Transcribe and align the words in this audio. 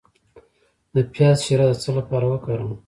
د 0.93 0.97
پیاز 1.13 1.37
شیره 1.45 1.65
د 1.69 1.73
څه 1.81 1.89
لپاره 1.97 2.25
وکاروم؟ 2.27 2.73